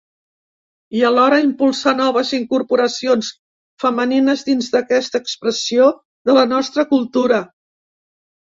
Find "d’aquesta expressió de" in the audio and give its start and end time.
4.73-6.39